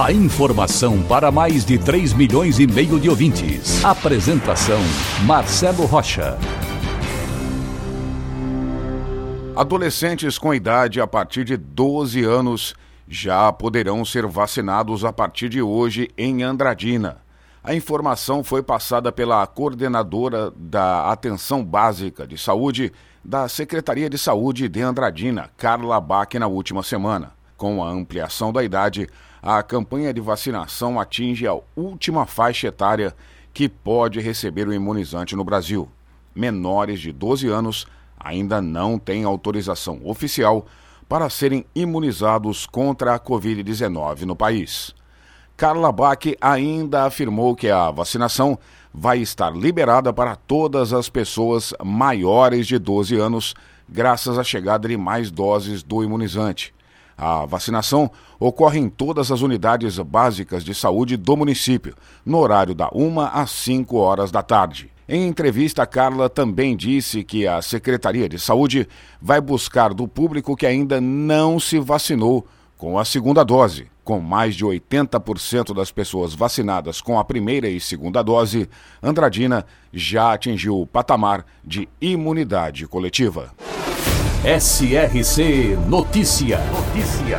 A 0.00 0.10
informação 0.10 1.02
para 1.02 1.30
mais 1.30 1.66
de 1.66 1.78
3 1.78 2.14
milhões 2.14 2.58
e 2.58 2.66
meio 2.66 2.98
de 2.98 3.10
ouvintes. 3.10 3.84
Apresentação 3.84 4.80
Marcelo 5.26 5.84
Rocha. 5.84 6.38
Adolescentes 9.54 10.38
com 10.38 10.54
idade 10.54 10.98
a 10.98 11.06
partir 11.06 11.44
de 11.44 11.58
12 11.58 12.24
anos 12.24 12.74
já 13.06 13.52
poderão 13.52 14.02
ser 14.02 14.26
vacinados 14.26 15.04
a 15.04 15.12
partir 15.12 15.50
de 15.50 15.60
hoje 15.60 16.08
em 16.16 16.42
Andradina. 16.42 17.18
A 17.62 17.74
informação 17.74 18.42
foi 18.42 18.62
passada 18.62 19.12
pela 19.12 19.46
coordenadora 19.46 20.50
da 20.56 21.12
Atenção 21.12 21.62
Básica 21.62 22.26
de 22.26 22.38
Saúde 22.38 22.90
da 23.22 23.46
Secretaria 23.46 24.08
de 24.08 24.16
Saúde 24.16 24.68
de 24.70 24.80
Andradina, 24.80 25.50
Carla 25.56 26.00
Bach, 26.00 26.34
na 26.40 26.46
última 26.48 26.82
semana. 26.82 27.32
Com 27.58 27.84
a 27.84 27.90
ampliação 27.90 28.52
da 28.52 28.64
idade, 28.64 29.06
a 29.42 29.60
campanha 29.60 30.14
de 30.14 30.20
vacinação 30.20 31.00
atinge 31.00 31.48
a 31.48 31.58
última 31.74 32.26
faixa 32.26 32.68
etária 32.68 33.12
que 33.52 33.68
pode 33.68 34.20
receber 34.20 34.68
o 34.68 34.72
imunizante 34.72 35.34
no 35.34 35.42
Brasil. 35.42 35.88
Menores 36.32 37.00
de 37.00 37.10
12 37.10 37.48
anos 37.48 37.86
ainda 38.18 38.62
não 38.62 39.00
têm 39.00 39.24
autorização 39.24 40.00
oficial 40.04 40.64
para 41.08 41.28
serem 41.28 41.66
imunizados 41.74 42.66
contra 42.66 43.14
a 43.14 43.20
Covid-19 43.20 44.22
no 44.22 44.36
país. 44.36 44.94
Carla 45.56 45.90
Bach 45.90 46.24
ainda 46.40 47.04
afirmou 47.04 47.54
que 47.54 47.68
a 47.68 47.90
vacinação 47.90 48.56
vai 48.94 49.18
estar 49.18 49.50
liberada 49.54 50.12
para 50.12 50.36
todas 50.36 50.92
as 50.92 51.08
pessoas 51.08 51.74
maiores 51.84 52.66
de 52.66 52.78
12 52.78 53.16
anos, 53.16 53.54
graças 53.88 54.38
à 54.38 54.44
chegada 54.44 54.88
de 54.88 54.96
mais 54.96 55.30
doses 55.30 55.82
do 55.82 56.02
imunizante. 56.02 56.72
A 57.16 57.46
vacinação 57.46 58.10
ocorre 58.38 58.78
em 58.78 58.88
todas 58.88 59.30
as 59.30 59.40
unidades 59.42 59.98
básicas 59.98 60.64
de 60.64 60.74
saúde 60.74 61.16
do 61.16 61.36
município, 61.36 61.94
no 62.24 62.38
horário 62.38 62.74
da 62.74 62.88
1 62.92 63.20
às 63.20 63.50
5 63.50 63.96
horas 63.96 64.30
da 64.30 64.42
tarde. 64.42 64.90
Em 65.08 65.26
entrevista, 65.26 65.86
Carla 65.86 66.30
também 66.30 66.76
disse 66.76 67.22
que 67.24 67.46
a 67.46 67.60
Secretaria 67.60 68.28
de 68.28 68.38
Saúde 68.38 68.88
vai 69.20 69.40
buscar 69.40 69.92
do 69.92 70.08
público 70.08 70.56
que 70.56 70.64
ainda 70.64 71.00
não 71.00 71.60
se 71.60 71.78
vacinou 71.78 72.46
com 72.78 72.98
a 72.98 73.04
segunda 73.04 73.44
dose. 73.44 73.90
Com 74.02 74.18
mais 74.18 74.56
de 74.56 74.64
80% 74.64 75.74
das 75.74 75.92
pessoas 75.92 76.34
vacinadas 76.34 77.00
com 77.00 77.18
a 77.18 77.24
primeira 77.24 77.68
e 77.68 77.78
segunda 77.78 78.22
dose, 78.22 78.68
Andradina 79.00 79.64
já 79.92 80.32
atingiu 80.32 80.80
o 80.80 80.86
patamar 80.86 81.44
de 81.64 81.88
imunidade 82.00 82.86
coletiva. 82.88 83.52
SRC 84.44 85.76
Notícia. 85.88 86.58
Notícia. 86.58 87.38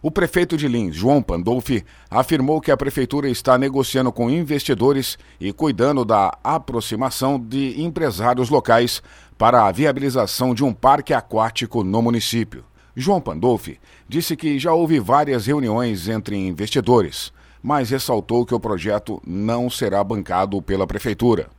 O 0.00 0.10
prefeito 0.10 0.56
de 0.56 0.66
Lins, 0.66 0.96
João 0.96 1.22
Pandolfi, 1.22 1.84
afirmou 2.10 2.58
que 2.58 2.70
a 2.70 2.76
prefeitura 2.76 3.28
está 3.28 3.58
negociando 3.58 4.10
com 4.10 4.30
investidores 4.30 5.18
e 5.38 5.52
cuidando 5.52 6.06
da 6.06 6.38
aproximação 6.42 7.38
de 7.38 7.78
empresários 7.82 8.48
locais 8.48 9.02
para 9.36 9.66
a 9.66 9.70
viabilização 9.70 10.54
de 10.54 10.64
um 10.64 10.72
parque 10.72 11.12
aquático 11.12 11.84
no 11.84 12.00
município. 12.00 12.64
João 12.96 13.20
Pandolfi 13.20 13.78
disse 14.08 14.34
que 14.34 14.58
já 14.58 14.72
houve 14.72 14.98
várias 14.98 15.44
reuniões 15.44 16.08
entre 16.08 16.34
investidores, 16.34 17.30
mas 17.62 17.90
ressaltou 17.90 18.46
que 18.46 18.54
o 18.54 18.60
projeto 18.60 19.20
não 19.26 19.68
será 19.68 20.02
bancado 20.02 20.62
pela 20.62 20.86
prefeitura. 20.86 21.50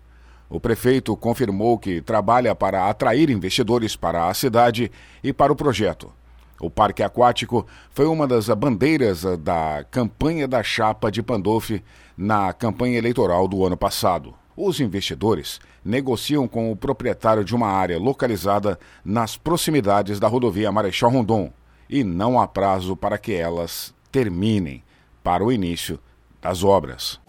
O 0.50 0.60
prefeito 0.60 1.16
confirmou 1.18 1.78
que 1.78 2.02
trabalha 2.02 2.54
para 2.54 2.90
atrair 2.90 3.30
investidores 3.30 3.96
para 3.96 4.28
a 4.28 4.34
cidade 4.34 4.92
e 5.24 5.34
para 5.34 5.52
o 5.52 5.56
projeto. 5.56 6.12
O 6.60 6.70
parque 6.70 7.04
aquático 7.04 7.66
foi 7.92 8.06
uma 8.06 8.28
das 8.28 8.48
bandeiras 8.50 9.24
da 9.40 9.86
campanha 9.92 10.48
da 10.48 10.64
chapa 10.64 11.12
de 11.12 11.22
Pandolfi 11.22 11.84
na 12.18 12.54
campanha 12.54 12.98
eleitoral 12.98 13.48
do 13.48 13.66
ano 13.66 13.76
passado. 13.76 14.34
Os 14.56 14.80
investidores 14.80 15.60
negociam 15.84 16.48
com 16.48 16.72
o 16.72 16.76
proprietário 16.76 17.44
de 17.44 17.54
uma 17.54 17.68
área 17.68 18.00
localizada 18.00 18.80
nas 19.04 19.36
proximidades 19.36 20.20
da 20.20 20.30
rodovia 20.30 20.72
Marechal 20.72 21.12
Rondon 21.12 21.52
e 21.90 22.04
não 22.04 22.40
há 22.40 22.48
prazo 22.48 22.96
para 22.96 23.18
que 23.18 23.34
elas 23.34 23.94
terminem 24.12 24.82
para 25.22 25.44
o 25.44 25.52
início 25.52 26.00
das 26.42 26.64
obras. 26.64 27.20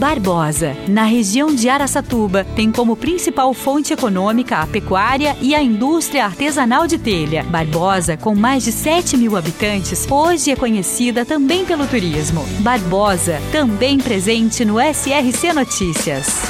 Barbosa, 0.00 0.74
na 0.88 1.04
região 1.04 1.54
de 1.54 1.68
Araçatuba, 1.68 2.42
tem 2.56 2.72
como 2.72 2.96
principal 2.96 3.52
fonte 3.52 3.92
econômica 3.92 4.56
a 4.56 4.66
pecuária 4.66 5.36
e 5.42 5.54
a 5.54 5.62
indústria 5.62 6.24
artesanal 6.24 6.86
de 6.86 6.96
telha. 6.96 7.44
Barbosa, 7.44 8.16
com 8.16 8.34
mais 8.34 8.64
de 8.64 8.72
7 8.72 9.18
mil 9.18 9.36
habitantes, 9.36 10.10
hoje 10.10 10.52
é 10.52 10.56
conhecida 10.56 11.26
também 11.26 11.66
pelo 11.66 11.86
turismo. 11.86 12.42
Barbosa, 12.60 13.38
também 13.52 13.98
presente 13.98 14.64
no 14.64 14.76
SRC 14.80 15.52
Notícias. 15.52 16.44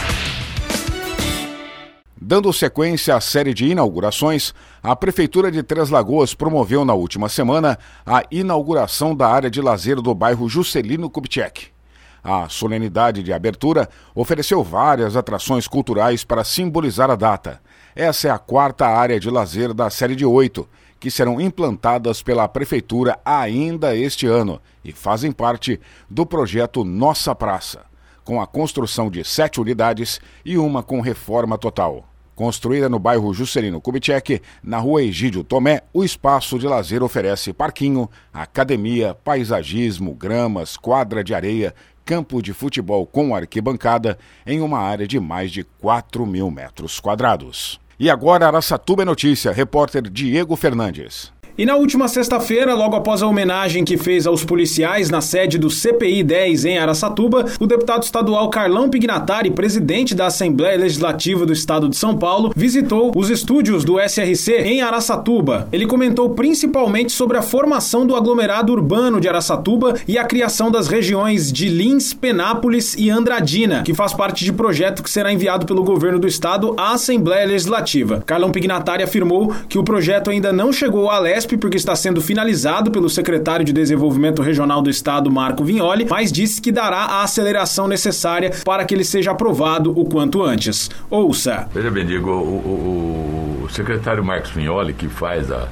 Dando 2.20 2.52
sequência 2.52 3.16
à 3.16 3.20
série 3.20 3.52
de 3.52 3.66
inaugurações, 3.66 4.54
a 4.80 4.94
Prefeitura 4.94 5.50
de 5.50 5.64
Três 5.64 5.90
Lagoas 5.90 6.34
promoveu 6.34 6.84
na 6.84 6.94
última 6.94 7.28
semana 7.28 7.76
a 8.06 8.22
inauguração 8.30 9.12
da 9.12 9.26
área 9.26 9.50
de 9.50 9.60
lazer 9.60 9.96
do 9.96 10.14
bairro 10.14 10.48
Juscelino 10.48 11.10
Kubitschek. 11.10 11.79
A 12.22 12.48
solenidade 12.48 13.22
de 13.22 13.32
abertura 13.32 13.88
ofereceu 14.14 14.62
várias 14.62 15.16
atrações 15.16 15.66
culturais 15.66 16.22
para 16.22 16.44
simbolizar 16.44 17.10
a 17.10 17.16
data. 17.16 17.60
Essa 17.96 18.28
é 18.28 18.30
a 18.30 18.38
quarta 18.38 18.86
área 18.86 19.18
de 19.18 19.30
lazer 19.30 19.72
da 19.72 19.88
série 19.90 20.14
de 20.14 20.24
oito, 20.24 20.68
que 20.98 21.10
serão 21.10 21.40
implantadas 21.40 22.22
pela 22.22 22.46
Prefeitura 22.46 23.18
ainda 23.24 23.96
este 23.96 24.26
ano 24.26 24.60
e 24.84 24.92
fazem 24.92 25.32
parte 25.32 25.80
do 26.08 26.26
projeto 26.26 26.84
Nossa 26.84 27.34
Praça, 27.34 27.86
com 28.22 28.40
a 28.40 28.46
construção 28.46 29.10
de 29.10 29.24
sete 29.24 29.60
unidades 29.60 30.20
e 30.44 30.58
uma 30.58 30.82
com 30.82 31.00
reforma 31.00 31.56
total. 31.56 32.09
Construída 32.40 32.88
no 32.88 32.98
bairro 32.98 33.34
Juscelino 33.34 33.82
Kubitschek, 33.82 34.40
na 34.64 34.78
rua 34.78 35.02
Egídio 35.02 35.44
Tomé, 35.44 35.82
o 35.92 36.02
espaço 36.02 36.58
de 36.58 36.66
lazer 36.66 37.02
oferece 37.02 37.52
parquinho, 37.52 38.08
academia, 38.32 39.12
paisagismo, 39.12 40.14
gramas, 40.14 40.74
quadra 40.74 41.22
de 41.22 41.34
areia, 41.34 41.74
campo 42.02 42.40
de 42.40 42.54
futebol 42.54 43.04
com 43.04 43.34
arquibancada 43.34 44.16
em 44.46 44.62
uma 44.62 44.78
área 44.78 45.06
de 45.06 45.20
mais 45.20 45.52
de 45.52 45.64
4 45.64 46.24
mil 46.24 46.50
metros 46.50 46.98
quadrados. 46.98 47.78
E 47.98 48.08
agora 48.08 48.46
Araçatuba 48.46 49.02
é 49.02 49.04
notícia, 49.04 49.52
repórter 49.52 50.08
Diego 50.08 50.56
Fernandes. 50.56 51.30
E 51.58 51.66
na 51.66 51.76
última 51.76 52.08
sexta-feira, 52.08 52.74
logo 52.74 52.96
após 52.96 53.22
a 53.22 53.26
homenagem 53.26 53.84
que 53.84 53.96
fez 53.96 54.26
aos 54.26 54.44
policiais 54.44 55.10
na 55.10 55.20
sede 55.20 55.58
do 55.58 55.68
CPI 55.68 56.22
10 56.22 56.64
em 56.64 56.78
Araçatuba, 56.78 57.44
o 57.58 57.66
deputado 57.66 58.02
estadual 58.02 58.48
Carlão 58.48 58.88
Pignatari, 58.88 59.50
presidente 59.50 60.14
da 60.14 60.26
Assembleia 60.26 60.78
Legislativa 60.78 61.44
do 61.44 61.52
Estado 61.52 61.88
de 61.88 61.96
São 61.96 62.16
Paulo, 62.16 62.52
visitou 62.56 63.12
os 63.14 63.28
estúdios 63.28 63.84
do 63.84 64.00
SRC 64.00 64.52
em 64.64 64.80
Araçatuba. 64.80 65.68
Ele 65.72 65.86
comentou 65.86 66.30
principalmente 66.30 67.12
sobre 67.12 67.36
a 67.36 67.42
formação 67.42 68.06
do 68.06 68.16
aglomerado 68.16 68.72
urbano 68.72 69.20
de 69.20 69.28
Araçatuba 69.28 69.94
e 70.08 70.16
a 70.16 70.24
criação 70.24 70.70
das 70.70 70.88
regiões 70.88 71.52
de 71.52 71.68
Lins, 71.68 72.14
Penápolis 72.14 72.94
e 72.96 73.10
Andradina, 73.10 73.82
que 73.82 73.94
faz 73.94 74.14
parte 74.14 74.44
de 74.44 74.52
projeto 74.52 75.02
que 75.02 75.10
será 75.10 75.32
enviado 75.32 75.66
pelo 75.66 75.84
governo 75.84 76.18
do 76.18 76.26
estado 76.26 76.74
à 76.78 76.92
Assembleia 76.92 77.46
Legislativa. 77.46 78.22
Carlão 78.24 78.50
Pignatari 78.50 79.02
afirmou 79.02 79.52
que 79.68 79.78
o 79.78 79.84
projeto 79.84 80.30
ainda 80.30 80.52
não 80.52 80.72
chegou 80.72 81.10
à 81.10 81.18
Lesp 81.18 81.49
porque 81.56 81.76
está 81.76 81.94
sendo 81.96 82.20
finalizado 82.20 82.90
pelo 82.90 83.08
secretário 83.08 83.64
de 83.64 83.72
Desenvolvimento 83.72 84.42
Regional 84.42 84.82
do 84.82 84.90
Estado, 84.90 85.30
Marco 85.30 85.64
Vignoli, 85.64 86.06
mas 86.08 86.32
disse 86.32 86.60
que 86.60 86.72
dará 86.72 86.98
a 86.98 87.22
aceleração 87.22 87.88
necessária 87.88 88.50
para 88.64 88.84
que 88.84 88.94
ele 88.94 89.04
seja 89.04 89.30
aprovado 89.30 89.90
o 89.98 90.04
quanto 90.04 90.42
antes. 90.42 90.90
Ouça. 91.08 91.68
Veja 91.72 91.90
bem, 91.90 92.06
Diego, 92.06 92.30
o, 92.30 92.34
o, 92.34 93.64
o 93.64 93.68
secretário 93.70 94.24
Marcos 94.24 94.50
Vignoli, 94.50 94.92
que 94.92 95.08
faz, 95.08 95.50
a, 95.50 95.68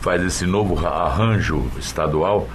faz 0.00 0.22
esse 0.22 0.46
novo 0.46 0.86
arranjo 0.86 1.64
estadual, 1.78 2.48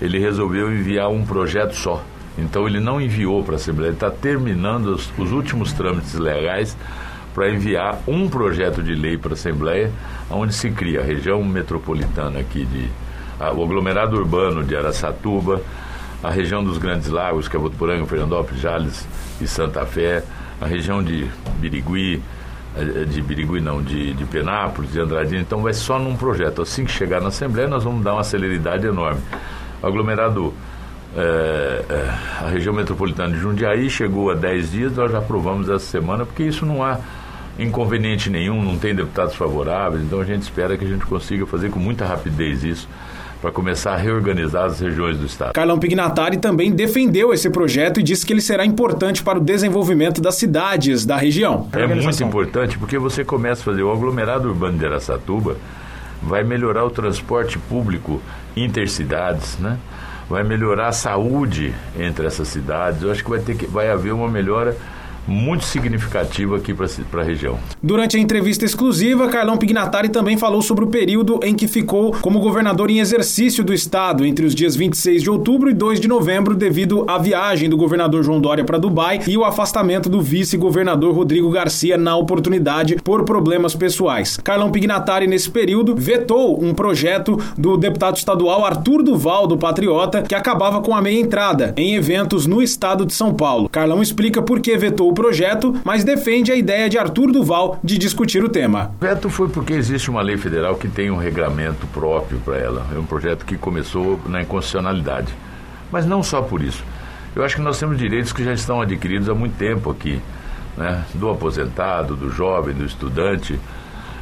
ele 0.00 0.18
resolveu 0.18 0.72
enviar 0.72 1.10
um 1.10 1.24
projeto 1.24 1.74
só. 1.74 2.02
Então 2.36 2.68
ele 2.68 2.78
não 2.78 3.00
enviou 3.00 3.42
para 3.42 3.54
a 3.54 3.56
Assembleia, 3.56 3.88
ele 3.88 3.96
está 3.96 4.10
terminando 4.10 4.86
os, 4.94 5.10
os 5.18 5.32
últimos 5.32 5.72
trâmites 5.72 6.14
legais 6.14 6.76
para 7.38 7.50
enviar 7.52 8.00
um 8.04 8.28
projeto 8.28 8.82
de 8.82 8.96
lei 8.96 9.16
para 9.16 9.30
a 9.30 9.34
Assembleia, 9.34 9.92
onde 10.28 10.52
se 10.52 10.72
cria 10.72 11.02
a 11.02 11.04
região 11.04 11.40
metropolitana 11.44 12.40
aqui 12.40 12.64
de 12.64 12.90
o 13.38 13.62
aglomerado 13.62 14.16
urbano 14.16 14.64
de 14.64 14.74
Araçatuba, 14.74 15.62
a 16.20 16.30
região 16.30 16.64
dos 16.64 16.78
Grandes 16.78 17.06
Lagos, 17.06 17.46
que 17.46 17.56
é 17.56 17.60
Votuporanga, 17.60 18.04
Fernandópolis, 18.06 18.60
Jales 18.60 19.06
e 19.40 19.46
Santa 19.46 19.86
Fé, 19.86 20.24
a 20.60 20.66
região 20.66 21.00
de 21.00 21.30
Birigui, 21.60 22.20
eh, 22.76 23.04
de 23.04 23.22
Birigui 23.22 23.60
não, 23.60 23.80
de, 23.80 24.14
de 24.14 24.24
Penápolis, 24.24 24.90
de 24.90 25.00
Andradina, 25.00 25.40
então 25.40 25.62
vai 25.62 25.72
só 25.72 25.96
num 25.96 26.16
projeto. 26.16 26.60
Assim 26.60 26.84
que 26.84 26.90
chegar 26.90 27.20
na 27.20 27.28
Assembleia, 27.28 27.68
nós 27.68 27.84
vamos 27.84 28.02
dar 28.02 28.14
uma 28.14 28.24
celeridade 28.24 28.84
enorme. 28.84 29.20
O 29.80 29.86
aglomerado, 29.86 30.52
é, 31.16 31.84
é, 31.88 32.44
a 32.44 32.48
região 32.48 32.74
metropolitana 32.74 33.32
de 33.32 33.38
Jundiaí 33.38 33.88
chegou 33.88 34.28
a 34.28 34.34
10 34.34 34.72
dias, 34.72 34.96
nós 34.96 35.12
já 35.12 35.18
aprovamos 35.18 35.68
essa 35.68 35.86
semana, 35.86 36.26
porque 36.26 36.42
isso 36.42 36.66
não 36.66 36.82
há 36.82 36.98
inconveniente 37.58 38.30
nenhum, 38.30 38.62
não 38.62 38.78
tem 38.78 38.94
deputados 38.94 39.34
favoráveis, 39.34 40.02
então 40.02 40.20
a 40.20 40.24
gente 40.24 40.42
espera 40.42 40.76
que 40.76 40.84
a 40.84 40.88
gente 40.88 41.04
consiga 41.04 41.46
fazer 41.46 41.70
com 41.70 41.78
muita 41.78 42.06
rapidez 42.06 42.62
isso 42.62 42.88
para 43.40 43.52
começar 43.52 43.94
a 43.94 43.96
reorganizar 43.96 44.64
as 44.64 44.80
regiões 44.80 45.16
do 45.16 45.26
Estado. 45.26 45.52
Carlão 45.52 45.78
Pignatari 45.78 46.38
também 46.38 46.72
defendeu 46.72 47.32
esse 47.32 47.48
projeto 47.48 48.00
e 48.00 48.02
disse 48.02 48.26
que 48.26 48.32
ele 48.32 48.40
será 48.40 48.64
importante 48.64 49.22
para 49.22 49.38
o 49.38 49.40
desenvolvimento 49.40 50.20
das 50.20 50.34
cidades 50.34 51.06
da 51.06 51.16
região. 51.16 51.68
É 51.72 51.86
muito 51.86 52.22
importante 52.22 52.76
porque 52.78 52.98
você 52.98 53.24
começa 53.24 53.62
a 53.62 53.64
fazer 53.64 53.82
o 53.82 53.92
aglomerado 53.92 54.48
urbano 54.48 54.76
de 54.76 54.86
Aracatuba, 54.86 55.56
vai 56.20 56.42
melhorar 56.42 56.84
o 56.84 56.90
transporte 56.90 57.58
público 57.58 58.20
intercidades, 58.56 59.56
né? 59.58 59.78
vai 60.28 60.44
melhorar 60.44 60.88
a 60.88 60.92
saúde 60.92 61.74
entre 61.98 62.26
essas 62.26 62.48
cidades. 62.48 63.02
Eu 63.02 63.10
acho 63.10 63.24
que 63.24 63.30
vai, 63.30 63.40
ter 63.40 63.56
que, 63.56 63.66
vai 63.66 63.88
haver 63.90 64.12
uma 64.12 64.28
melhora 64.28 64.76
muito 65.28 65.64
significativo 65.64 66.54
aqui 66.54 66.74
para 66.74 67.20
a 67.20 67.24
região. 67.24 67.58
Durante 67.82 68.16
a 68.16 68.20
entrevista 68.20 68.64
exclusiva, 68.64 69.28
Carlão 69.28 69.58
Pignatari 69.58 70.08
também 70.08 70.36
falou 70.36 70.62
sobre 70.62 70.84
o 70.84 70.88
período 70.88 71.38
em 71.42 71.54
que 71.54 71.68
ficou 71.68 72.12
como 72.20 72.40
governador 72.40 72.90
em 72.90 72.98
exercício 72.98 73.62
do 73.62 73.74
estado, 73.74 74.24
entre 74.24 74.46
os 74.46 74.54
dias 74.54 74.74
26 74.74 75.22
de 75.22 75.30
outubro 75.30 75.68
e 75.68 75.74
2 75.74 76.00
de 76.00 76.08
novembro, 76.08 76.54
devido 76.54 77.04
à 77.06 77.18
viagem 77.18 77.68
do 77.68 77.76
governador 77.76 78.22
João 78.22 78.40
Dória 78.40 78.64
para 78.64 78.78
Dubai 78.78 79.20
e 79.28 79.36
o 79.36 79.44
afastamento 79.44 80.08
do 80.08 80.22
vice-governador 80.22 81.14
Rodrigo 81.14 81.50
Garcia 81.50 81.98
na 81.98 82.16
oportunidade 82.16 82.96
por 82.96 83.24
problemas 83.24 83.74
pessoais. 83.74 84.38
Carlão 84.42 84.70
Pignatari, 84.70 85.26
nesse 85.26 85.50
período, 85.50 85.94
vetou 85.94 86.62
um 86.62 86.72
projeto 86.72 87.38
do 87.56 87.76
deputado 87.76 88.16
estadual 88.16 88.64
Arthur 88.64 89.02
Duval, 89.02 89.46
do 89.46 89.58
Patriota, 89.58 90.22
que 90.22 90.34
acabava 90.34 90.80
com 90.80 90.94
a 90.94 91.02
meia 91.02 91.20
entrada 91.20 91.74
em 91.76 91.94
eventos 91.94 92.46
no 92.46 92.62
estado 92.62 93.04
de 93.04 93.12
São 93.12 93.34
Paulo. 93.34 93.68
Carlão 93.68 94.00
explica 94.00 94.40
por 94.40 94.60
que 94.60 94.76
vetou 94.76 95.10
o 95.10 95.14
projeto, 95.18 95.74
mas 95.84 96.04
defende 96.04 96.52
a 96.52 96.54
ideia 96.54 96.88
de 96.88 96.96
Arthur 96.96 97.32
Duval 97.32 97.80
de 97.82 97.98
discutir 97.98 98.44
o 98.44 98.48
tema. 98.48 98.92
O 99.00 99.04
veto 99.04 99.28
foi 99.28 99.48
porque 99.48 99.72
existe 99.72 100.08
uma 100.08 100.22
lei 100.22 100.36
federal 100.36 100.76
que 100.76 100.86
tem 100.86 101.10
um 101.10 101.16
regramento 101.16 101.88
próprio 101.88 102.38
para 102.38 102.56
ela. 102.56 102.86
É 102.94 102.98
um 102.98 103.04
projeto 103.04 103.44
que 103.44 103.58
começou 103.58 104.20
na 104.26 104.42
inconstitucionalidade. 104.42 105.34
Mas 105.90 106.06
não 106.06 106.22
só 106.22 106.40
por 106.40 106.62
isso. 106.62 106.84
Eu 107.34 107.42
acho 107.42 107.56
que 107.56 107.62
nós 107.62 107.80
temos 107.80 107.98
direitos 107.98 108.32
que 108.32 108.44
já 108.44 108.52
estão 108.52 108.80
adquiridos 108.80 109.28
há 109.28 109.34
muito 109.34 109.56
tempo 109.56 109.90
aqui, 109.90 110.20
né? 110.76 111.04
do 111.14 111.28
aposentado, 111.28 112.14
do 112.14 112.30
jovem, 112.30 112.72
do 112.72 112.84
estudante. 112.84 113.58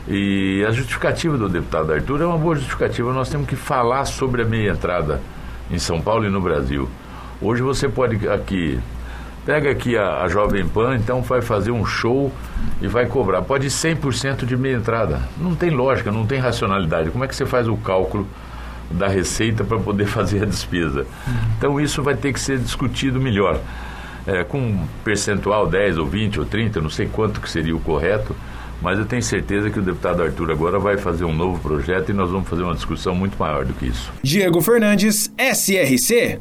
E 0.08 0.64
a 0.66 0.70
justificativa 0.70 1.36
do 1.36 1.46
deputado 1.46 1.92
Arthur 1.92 2.22
é 2.22 2.24
uma 2.26 2.38
boa 2.38 2.54
justificativa. 2.54 3.12
Nós 3.12 3.28
temos 3.28 3.46
que 3.46 3.56
falar 3.56 4.06
sobre 4.06 4.40
a 4.40 4.44
meia 4.46 4.70
entrada 4.70 5.20
em 5.70 5.78
São 5.78 6.00
Paulo 6.00 6.24
e 6.24 6.30
no 6.30 6.40
Brasil. 6.40 6.88
Hoje 7.38 7.60
você 7.60 7.86
pode 7.86 8.26
aqui 8.30 8.80
Pega 9.46 9.70
aqui 9.70 9.96
a, 9.96 10.22
a 10.22 10.28
Jovem 10.28 10.66
Pan, 10.66 10.96
então 10.96 11.22
vai 11.22 11.40
fazer 11.40 11.70
um 11.70 11.86
show 11.86 12.32
e 12.82 12.88
vai 12.88 13.06
cobrar. 13.06 13.42
Pode 13.42 13.68
ir 13.68 13.70
100% 13.70 14.44
de 14.44 14.56
meia 14.56 14.74
entrada. 14.74 15.20
Não 15.38 15.54
tem 15.54 15.70
lógica, 15.70 16.10
não 16.10 16.26
tem 16.26 16.40
racionalidade. 16.40 17.10
Como 17.10 17.22
é 17.24 17.28
que 17.28 17.36
você 17.36 17.46
faz 17.46 17.68
o 17.68 17.76
cálculo 17.76 18.26
da 18.90 19.06
receita 19.06 19.62
para 19.62 19.78
poder 19.78 20.06
fazer 20.10 20.42
a 20.42 20.46
despesa? 20.46 21.06
Então 21.56 21.80
isso 21.80 22.02
vai 22.02 22.16
ter 22.16 22.32
que 22.32 22.40
ser 22.40 22.58
discutido 22.58 23.20
melhor. 23.20 23.60
É, 24.26 24.42
com 24.42 24.58
um 24.58 24.88
percentual 25.04 25.68
10 25.68 25.98
ou 25.98 26.06
20 26.06 26.40
ou 26.40 26.44
30, 26.44 26.80
não 26.80 26.90
sei 26.90 27.06
quanto 27.06 27.40
que 27.40 27.48
seria 27.48 27.76
o 27.76 27.78
correto, 27.78 28.34
mas 28.82 28.98
eu 28.98 29.04
tenho 29.04 29.22
certeza 29.22 29.70
que 29.70 29.78
o 29.78 29.82
deputado 29.82 30.24
Arthur 30.24 30.50
agora 30.50 30.80
vai 30.80 30.96
fazer 30.96 31.24
um 31.24 31.32
novo 31.32 31.60
projeto 31.60 32.10
e 32.10 32.12
nós 32.12 32.32
vamos 32.32 32.48
fazer 32.48 32.64
uma 32.64 32.74
discussão 32.74 33.14
muito 33.14 33.38
maior 33.38 33.64
do 33.64 33.72
que 33.72 33.86
isso. 33.86 34.12
Diego 34.24 34.60
Fernandes, 34.60 35.32
SRC. 35.38 36.40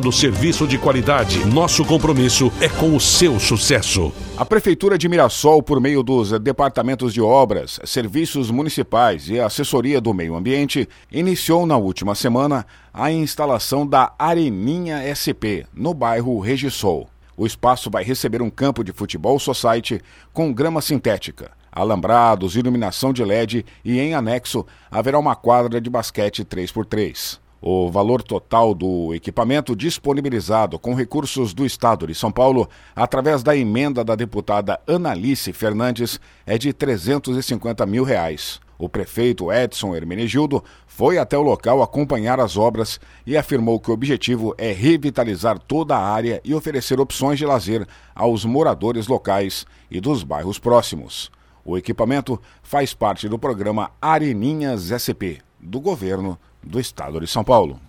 oferecendo 0.01 0.11
serviço 0.11 0.67
de 0.67 0.77
qualidade. 0.77 1.45
Nosso 1.45 1.85
compromisso 1.85 2.51
é 2.59 2.67
com 2.67 2.95
o 2.95 2.99
seu 2.99 3.39
sucesso. 3.39 4.11
A 4.37 4.43
Prefeitura 4.43 4.97
de 4.97 5.07
Mirassol, 5.07 5.61
por 5.61 5.79
meio 5.79 6.01
dos 6.01 6.31
departamentos 6.39 7.13
de 7.13 7.21
obras, 7.21 7.79
serviços 7.85 8.49
municipais 8.49 9.29
e 9.29 9.39
assessoria 9.39 10.01
do 10.01 10.13
meio 10.13 10.35
ambiente, 10.35 10.87
iniciou 11.11 11.65
na 11.65 11.77
última 11.77 12.15
semana 12.15 12.65
a 12.93 13.11
instalação 13.11 13.85
da 13.85 14.13
Areninha 14.17 15.01
SP, 15.13 15.65
no 15.73 15.93
bairro 15.93 16.39
Regisol. 16.39 17.07
O 17.37 17.45
espaço 17.45 17.89
vai 17.89 18.03
receber 18.03 18.41
um 18.41 18.49
campo 18.49 18.83
de 18.83 18.91
futebol 18.91 19.39
society 19.39 20.01
com 20.33 20.53
grama 20.53 20.81
sintética, 20.81 21.51
alambrados, 21.71 22.55
iluminação 22.55 23.13
de 23.13 23.23
LED 23.23 23.65
e, 23.83 23.99
em 23.99 24.13
anexo, 24.13 24.65
haverá 24.89 25.17
uma 25.17 25.35
quadra 25.35 25.79
de 25.79 25.89
basquete 25.89 26.43
3x3. 26.43 27.40
O 27.63 27.91
valor 27.91 28.23
total 28.23 28.73
do 28.73 29.13
equipamento 29.13 29.75
disponibilizado 29.75 30.79
com 30.79 30.95
recursos 30.95 31.53
do 31.53 31.63
Estado 31.63 32.07
de 32.07 32.15
São 32.15 32.31
Paulo, 32.31 32.67
através 32.95 33.43
da 33.43 33.55
emenda 33.55 34.03
da 34.03 34.15
deputada 34.15 34.81
Analice 34.87 35.53
Fernandes, 35.53 36.19
é 36.43 36.57
de 36.57 36.73
350 36.73 37.85
mil 37.85 38.03
reais. 38.03 38.59
O 38.79 38.89
prefeito 38.89 39.53
Edson 39.53 39.95
Hermenegildo 39.95 40.63
foi 40.87 41.19
até 41.19 41.37
o 41.37 41.43
local 41.43 41.83
acompanhar 41.83 42.39
as 42.39 42.57
obras 42.57 42.99
e 43.27 43.37
afirmou 43.37 43.79
que 43.79 43.91
o 43.91 43.93
objetivo 43.93 44.55
é 44.57 44.71
revitalizar 44.71 45.59
toda 45.59 45.95
a 45.95 46.03
área 46.03 46.41
e 46.43 46.55
oferecer 46.55 46.99
opções 46.99 47.37
de 47.37 47.45
lazer 47.45 47.87
aos 48.15 48.43
moradores 48.43 49.05
locais 49.05 49.67
e 49.91 50.01
dos 50.01 50.23
bairros 50.23 50.57
próximos. 50.57 51.29
O 51.63 51.77
equipamento 51.77 52.41
faz 52.63 52.91
parte 52.91 53.29
do 53.29 53.37
programa 53.37 53.91
Areninhas 54.01 54.89
SP, 54.89 55.45
do 55.59 55.79
governo 55.79 56.39
do 56.63 56.79
estado 56.79 57.19
de 57.19 57.27
São 57.27 57.43
Paulo. 57.43 57.79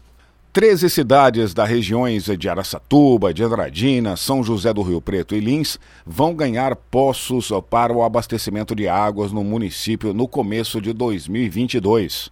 Treze 0.52 0.90
cidades 0.90 1.54
das 1.54 1.66
regiões 1.66 2.24
de 2.24 2.48
Araçatuba, 2.48 3.32
de 3.32 3.42
Andradina, 3.42 4.16
São 4.16 4.44
José 4.44 4.70
do 4.72 4.82
Rio 4.82 5.00
Preto 5.00 5.34
e 5.34 5.40
Lins 5.40 5.78
vão 6.04 6.34
ganhar 6.34 6.76
poços 6.76 7.50
para 7.70 7.90
o 7.90 8.02
abastecimento 8.02 8.74
de 8.74 8.86
águas 8.86 9.32
no 9.32 9.42
município 9.42 10.12
no 10.12 10.28
começo 10.28 10.78
de 10.78 10.92
2022. 10.92 12.30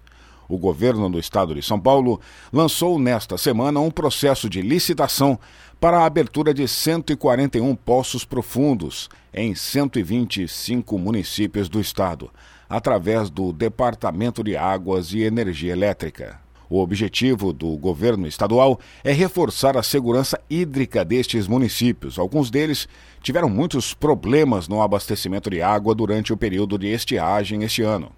O 0.50 0.58
governo 0.58 1.08
do 1.08 1.16
estado 1.20 1.54
de 1.54 1.62
São 1.62 1.78
Paulo 1.78 2.20
lançou 2.52 2.98
nesta 2.98 3.38
semana 3.38 3.78
um 3.78 3.88
processo 3.88 4.50
de 4.50 4.60
licitação 4.60 5.38
para 5.78 6.00
a 6.00 6.04
abertura 6.04 6.52
de 6.52 6.66
141 6.66 7.76
poços 7.76 8.24
profundos 8.24 9.08
em 9.32 9.54
125 9.54 10.98
municípios 10.98 11.68
do 11.68 11.80
estado 11.80 12.32
através 12.68 13.30
do 13.30 13.52
Departamento 13.52 14.42
de 14.42 14.56
Águas 14.56 15.12
e 15.12 15.20
Energia 15.20 15.70
Elétrica. 15.70 16.40
O 16.68 16.80
objetivo 16.80 17.52
do 17.52 17.76
governo 17.76 18.26
estadual 18.26 18.80
é 19.04 19.12
reforçar 19.12 19.76
a 19.76 19.84
segurança 19.84 20.40
hídrica 20.50 21.04
destes 21.04 21.46
municípios. 21.46 22.18
Alguns 22.18 22.50
deles 22.50 22.88
tiveram 23.22 23.48
muitos 23.48 23.94
problemas 23.94 24.66
no 24.66 24.82
abastecimento 24.82 25.48
de 25.48 25.62
água 25.62 25.94
durante 25.94 26.32
o 26.32 26.36
período 26.36 26.76
de 26.76 26.88
estiagem 26.88 27.62
este 27.62 27.82
ano. 27.82 28.10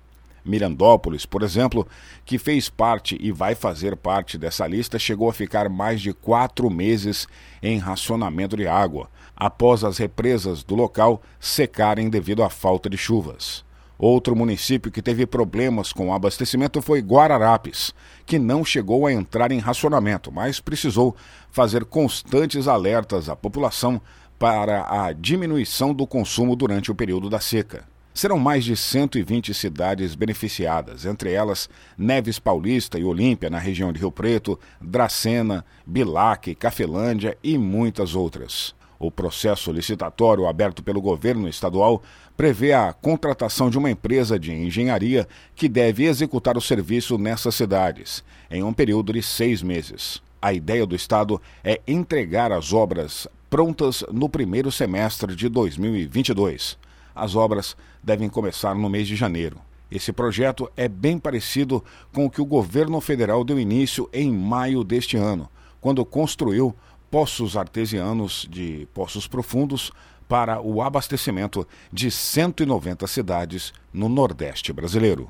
Mirandópolis, 0.45 1.25
por 1.25 1.43
exemplo, 1.43 1.87
que 2.25 2.39
fez 2.39 2.69
parte 2.69 3.17
e 3.21 3.31
vai 3.31 3.55
fazer 3.55 3.97
parte 3.97 4.37
dessa 4.37 4.67
lista, 4.67 4.99
chegou 4.99 5.29
a 5.29 5.33
ficar 5.33 5.69
mais 5.69 6.01
de 6.01 6.13
quatro 6.13 6.69
meses 6.71 7.27
em 7.63 7.79
racionamento 7.79 8.57
de 8.57 8.67
água, 8.67 9.09
após 9.37 9.85
as 9.85 9.99
represas 9.99 10.63
do 10.63 10.75
local 10.75 11.23
secarem 11.39 12.11
devido 12.11 12.43
à 12.43 12.51
falta 12.51 12.91
de 12.91 12.97
chuvas. 12.97 13.65
Outro 13.99 14.35
município 14.35 14.91
que 14.91 15.01
teve 15.01 15.27
problemas 15.27 15.93
com 15.93 16.09
o 16.09 16.13
abastecimento 16.13 16.83
foi 16.83 17.01
Guararapes, 17.01 17.95
que 18.27 18.37
não 18.37 18.65
chegou 18.65 19.07
a 19.07 19.13
entrar 19.13 19.53
em 19.53 19.61
racionamento, 19.61 20.33
mas 20.33 20.59
precisou 20.59 21.15
fazer 21.53 21.85
constantes 21.85 22.67
alertas 22.67 23.29
à 23.29 23.37
população 23.37 24.01
para 24.41 25.07
a 25.07 25.13
diminuição 25.13 25.95
do 25.95 26.05
consumo 26.05 26.57
durante 26.57 26.91
o 26.91 26.97
período 26.97 27.31
da 27.31 27.39
seca. 27.39 27.92
Serão 28.15 28.39
mais 28.39 28.63
de 28.63 28.77
120 28.77 29.55
cidades 29.55 30.15
beneficiadas, 30.15 31.07
entre 31.07 31.33
elas 31.33 31.69
Neves 31.97 32.39
Paulista 32.39 32.99
e 32.99 33.05
Olímpia, 33.05 33.49
na 33.49 33.59
região 33.59 33.91
de 33.91 34.01
Rio 34.01 34.13
Preto, 34.13 34.61
Dracena, 34.79 35.65
Bilac, 35.87 36.55
Cafelândia 36.55 37.39
e 37.43 37.57
muitas 37.57 38.15
outras. 38.15 38.75
O 38.99 39.11
processo 39.11 39.73
licitatório 39.73 40.47
aberto 40.47 40.83
pelo 40.83 41.01
governo 41.01 41.49
estadual 41.49 42.03
prevê 42.37 42.75
a 42.75 42.93
contratação 42.93 43.71
de 43.71 43.79
uma 43.79 43.91
empresa 43.91 44.39
de 44.39 44.53
engenharia 44.53 45.27
que 45.57 45.69
deve 45.69 46.05
executar 46.05 46.57
o 46.57 46.61
serviço 46.61 47.17
nessas 47.17 47.55
cidades, 47.55 48.23
em 48.51 48.63
um 48.63 48.75
período 48.75 49.13
de 49.15 49.23
seis 49.23 49.63
meses. 49.63 50.23
A 50.41 50.53
ideia 50.53 50.85
do 50.85 50.95
Estado 50.95 51.41
é 51.65 51.81
entregar 51.87 52.53
as 52.53 52.75
obras 52.75 53.27
prontas 53.49 54.05
no 54.13 54.29
primeiro 54.29 54.71
semestre 54.71 55.35
de 55.35 55.49
2022. 55.49 56.77
As 57.15 57.37
obras 57.37 57.77
devem 58.03 58.29
começar 58.29 58.75
no 58.75 58.89
mês 58.89 59.07
de 59.07 59.17
janeiro. 59.17 59.59
Esse 59.91 60.13
projeto 60.13 60.71
é 60.77 60.89
bem 60.89 61.19
parecido 61.19 61.85
com 62.13 62.25
o 62.25 62.31
que 62.31 62.41
o 62.41 62.47
governo 62.47 63.01
federal 63.01 63.45
deu 63.45 63.61
início 63.61 64.09
em 64.13 64.33
maio 64.33 64.83
deste 64.83 65.17
ano, 65.17 65.49
quando 65.81 66.05
construiu 66.05 66.75
poços 67.11 67.59
artesianos 67.59 68.49
de 68.51 68.89
poços 68.95 69.29
profundos 69.29 69.93
para 70.27 70.63
o 70.63 70.81
abastecimento 70.81 71.69
de 71.93 72.11
190 72.11 73.07
cidades 73.07 73.75
no 73.93 74.09
Nordeste 74.09 74.73
brasileiro. 74.73 75.29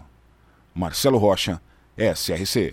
Marcelo 0.73 1.19
Rocha, 1.19 1.61
SRC. 1.97 2.73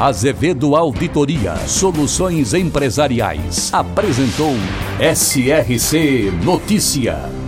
Azevedo 0.00 0.74
Auditoria 0.74 1.56
Soluções 1.68 2.54
Empresariais 2.54 3.70
apresentou 3.74 4.54
SRC 4.98 6.30
Notícia. 6.42 7.39